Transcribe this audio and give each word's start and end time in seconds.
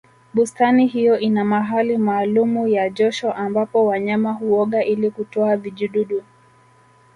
bustani 0.33 0.87
hiyo 0.87 1.19
ina 1.19 1.45
mahali 1.45 1.97
maalumu 1.97 2.67
ya 2.67 2.89
josho 2.89 3.33
ambapo 3.33 3.85
wanyama 3.85 4.31
huoga 4.33 4.83
ili 4.85 5.11
kutoa 5.11 5.57
vijidudu 5.57 6.23